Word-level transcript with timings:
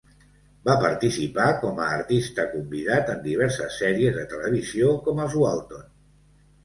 Va 0.67 0.75
participar 0.83 1.49
con 1.65 1.81
a 1.83 1.89
artista 1.97 2.45
convidat 2.53 3.11
en 3.17 3.21
diverses 3.29 3.77
sèries 3.85 4.17
de 4.17 4.25
televisió, 4.35 4.89
com 5.07 5.23
"Els 5.27 5.37
Walton". 5.45 5.85